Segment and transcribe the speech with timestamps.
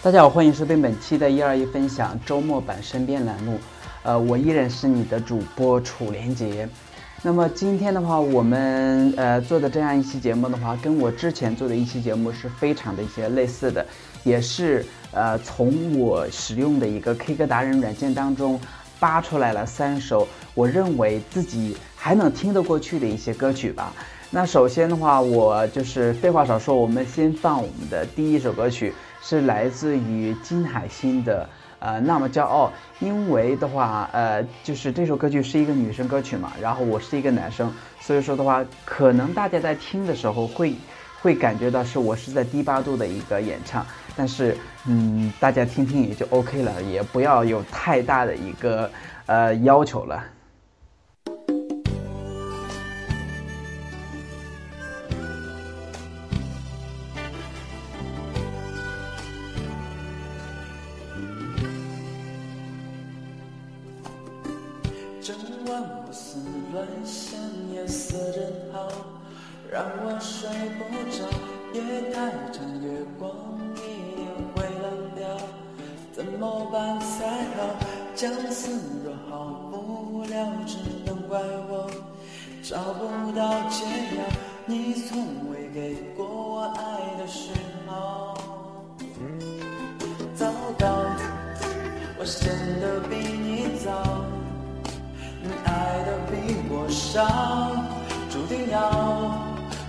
[0.00, 3.58] 大家好，欢迎收听本期的一二一分享周末版身边栏目。
[4.04, 6.68] 呃，我依然是你的主播楚连杰。
[7.20, 13.84] 那么今天的话，我们呃做的这样一期节目的话，跟我之前做的一期节目是非常的一些类似的，
[14.22, 18.58] 也是呃从我使用的一个 K 歌达人软件当中
[19.00, 23.92] 扒出来了三首我认为自己还能听得过去的一些歌曲吧。
[24.30, 28.94] 那首先的话，我就是废话少说，我们先放我们的第一首歌曲。
[29.28, 31.46] 是来自于金海心的，
[31.80, 40.72] 呃，那么骄傲，因为的话，呃，就是这首歌曲是一个女生歌曲嘛，然后我是一个男生，所以说的话，可能大家在听的时候会，
[41.20, 43.84] 会感觉到是我是在低八度的一个演唱，
[44.16, 48.90] 但是，嗯，大家听听也就 OK 了，也不要有太大的一个，
[49.26, 50.24] 呃，要求了。
[65.76, 66.38] 不思
[66.72, 67.38] 乱想，
[67.72, 68.88] 夜色真好，
[69.70, 71.28] 让我睡不着。
[71.74, 73.30] 夜太长，月光
[73.76, 74.24] 一定
[74.54, 75.28] 会冷掉。
[76.12, 77.76] 怎么办才好？
[78.14, 81.88] 相思若好不了，只能怪我
[82.62, 83.84] 找不到解
[84.16, 84.24] 药。
[84.66, 87.52] 你从未给过我爱的讯
[87.86, 88.34] 号。
[90.34, 90.86] 糟糕，
[92.18, 93.37] 我显得病。
[97.18, 97.26] 我少，
[98.30, 98.78] 注定要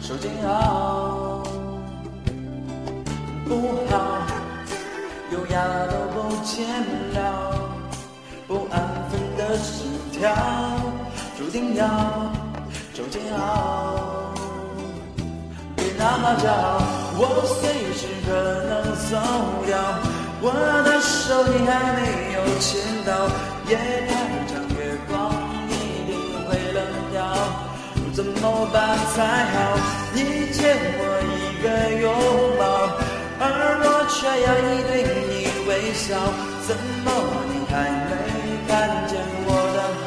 [0.00, 1.42] 受煎熬。
[3.44, 4.26] 不好，
[5.30, 6.64] 优雅都不见
[7.12, 7.20] 了。
[8.46, 10.32] 不安分的心跳，
[11.36, 11.86] 注定要
[12.94, 14.32] 受煎熬。
[15.76, 16.80] 别那么骄傲，
[17.18, 18.32] 我随时可
[18.70, 18.72] 能
[19.10, 19.12] 走
[19.66, 19.76] 掉。
[20.40, 20.50] 我
[20.82, 23.28] 的手你还没有牵到，
[23.68, 23.76] 夜
[28.40, 29.74] 怎么办才好？
[30.14, 31.66] 你欠我一个
[32.00, 32.06] 拥
[32.56, 32.62] 抱，
[33.40, 33.42] 而
[33.82, 36.14] 我却要你对你微笑。
[36.62, 36.70] 怎
[37.02, 37.10] 么
[37.48, 38.14] 你还没？
[38.68, 39.82] 看见我的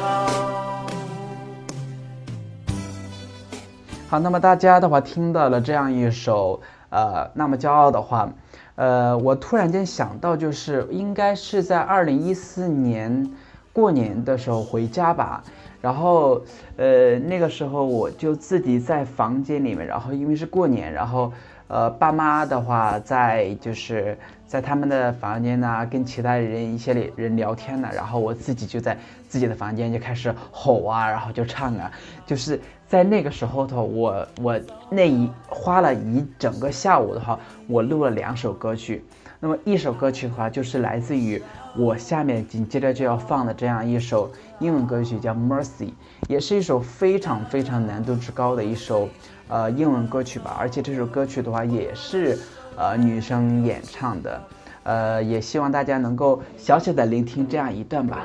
[4.08, 8.30] 好，那么大家的话听到了这样一首呃，那么骄傲的话，
[8.76, 13.30] 呃，我突然间想到，就是应该是在二零一四年
[13.72, 15.42] 过年的时候回家吧，
[15.80, 16.42] 然后
[16.76, 21.32] 呃那个时候我就自己在房间里面，然后因为是过年，然后。
[21.68, 28.94] 呃，爸妈的话在就是在他们的房间呢，跟其他人一些人聊天呢，然后我自己就在
[29.26, 31.90] 自己的房间就开始吼啊，然后就唱啊，
[32.26, 39.02] 就是在那个时候头我我那一花了一整个下午的话，我录了两首歌曲，
[39.44, 41.42] 那么一首歌曲的话就是来自于
[41.76, 44.30] 我下面紧接着就要放的这样一首
[44.60, 45.88] 英文歌曲叫 Mercy，
[46.28, 49.08] 也是一首非常非常难度之高的一首。
[49.48, 52.38] 呃，英文歌曲吧，而且这首歌曲的话也是，
[52.76, 54.42] 呃，女生演唱的，
[54.84, 58.22] 呃，也希望大家能够小小的聆听这样一段吧。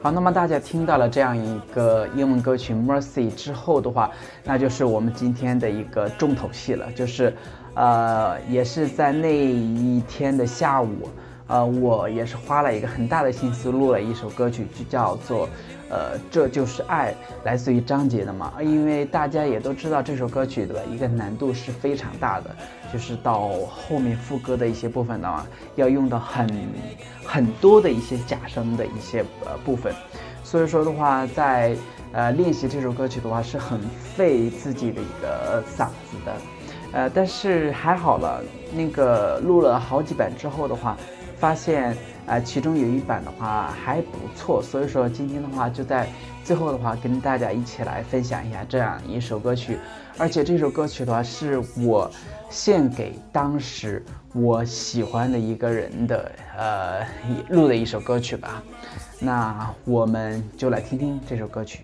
[0.00, 4.08] 好，那么大家听到了这样一个英文歌曲《Mercy》之后的话，
[4.44, 7.34] 那就是我们今天的一个重头戏了，就是，
[7.74, 11.08] 呃，也是在那一天的下午，
[11.48, 15.48] 呃，我也是花了一个很大的心思录了一首歌曲，就叫做，
[15.88, 18.52] 呃，这就是爱，来自于张杰的嘛。
[18.60, 22.54] 因为大家也都知道这首歌曲的，一个难度是非常大的，
[22.92, 26.46] 就是到后面副歌的一些部分的话，要用到很
[27.24, 29.90] 很多的一些假声的一些呃部分，
[30.44, 31.74] 所以说的话，在
[32.12, 33.80] 呃练习这首歌曲的话是很
[34.14, 36.36] 费自己的一个嗓子的，
[36.92, 38.42] 呃，但是还好了，
[38.74, 40.94] 那个录了好几版之后的话。
[41.38, 41.96] 发现
[42.26, 46.08] 啊，其中有一版的话还不错，所以说今天的话就在
[46.44, 49.78] 最后的话跟大家一起来分享一下这样一首歌曲，
[50.18, 52.10] 而且这首歌曲的话是我
[52.50, 54.04] 献给当时
[54.34, 57.06] 我喜欢的一个人的呃
[57.50, 58.62] 录的一首歌曲吧，
[59.20, 61.80] 那我们就来听听这首歌曲。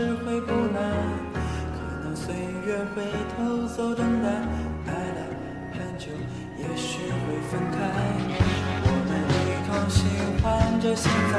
[0.00, 0.80] 往事会不难，
[1.74, 3.02] 可能岁月会
[3.36, 4.28] 偷走等待，
[4.86, 5.20] 爱了
[5.72, 6.06] 很久。
[6.56, 7.78] 也许会分开，
[8.82, 9.10] 我们
[9.44, 9.98] 一同喜
[10.42, 11.34] 欢着现在，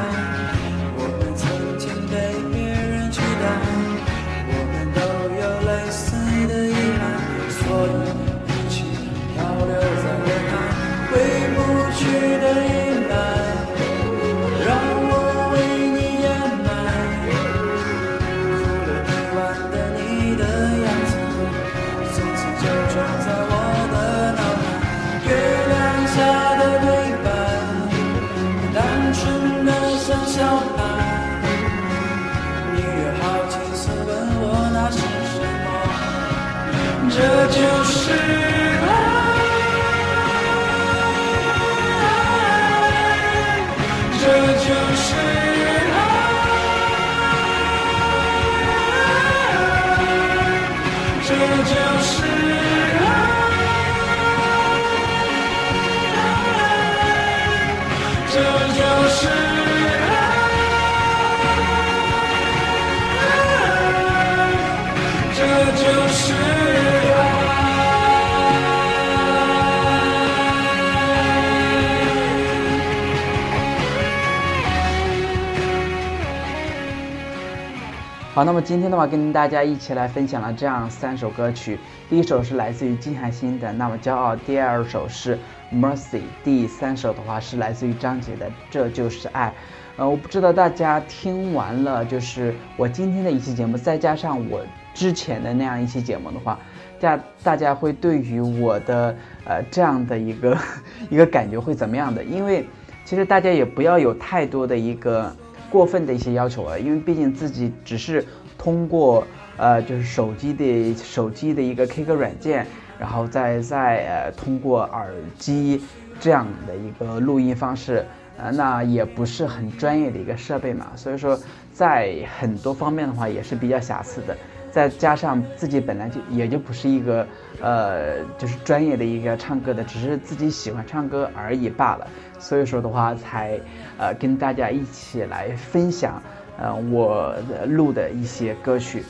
[78.33, 81.77] 好，那么今天的话，跟大家一起来分享了这样三首歌曲。
[82.09, 85.35] 第一首是来自于金海心的《那么骄傲》，第二首是
[85.75, 89.49] 《Mercy》，第三首的话是来自于张杰的《这就是爱》。
[89.97, 96.57] 呃，我不知道大家听完了，就是我今天的一期节目，再加上我之前的那样一期节目的话，
[97.01, 99.13] 大大家会对于我的
[99.43, 100.57] 呃这样的一个
[101.11, 102.23] 一个感觉会怎么样的？
[102.23, 102.65] 因为
[103.03, 105.35] 其实大家也不要有太多的一个。
[105.71, 108.23] 过分的一些要求啊，因为毕竟自己只是
[108.57, 109.25] 通过
[109.57, 112.67] 呃，就是手机的手机的一个 K 歌软件，
[112.99, 115.81] 然后再再呃通过耳机
[116.19, 118.05] 这样的一个录音方式，
[118.37, 121.39] 呃，那也不是很专业的一个设备嘛，所以说
[121.71, 124.35] 在很多方面的话也是比较瑕疵的。
[124.71, 127.27] 再加上自己本来就也就不是一个
[127.61, 132.07] 呃，就是专业的一个唱歌的，只是自己喜欢唱歌而已罢了。
[132.39, 133.59] 所以说的话，才
[133.97, 136.21] 呃跟大家一起来分享
[136.57, 139.03] 呃我的录的一些歌曲。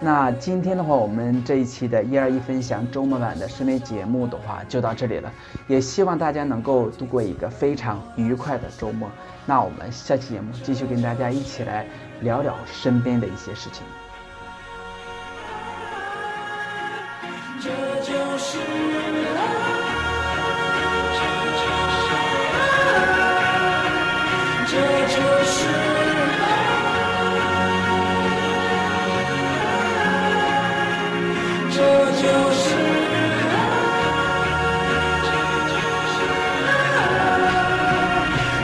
[0.00, 5.32] 那今天的话，我们这一期的一二一分享周末版的室内节目的话就到这里了，
[5.66, 9.10] 也希望大家能够度过一个非常愉快的周末。
[9.44, 11.84] 那我们下期节目继续跟大家一起来
[12.20, 13.82] 聊聊身边的一些事情。
[17.60, 17.68] 这
[18.04, 18.58] 就是
[19.36, 19.40] 爱，
[21.08, 21.20] 这
[21.58, 21.66] 就
[25.44, 25.66] 是
[26.38, 26.46] 爱，
[31.70, 31.76] 这
[32.12, 32.22] 就
[32.52, 32.56] 是
[33.48, 33.56] 爱，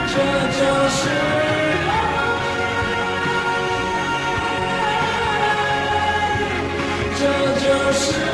[0.07, 0.13] 这
[0.55, 0.59] 就
[0.89, 1.03] 是
[1.85, 1.93] 爱，
[7.17, 7.21] 这
[7.59, 8.24] 就是。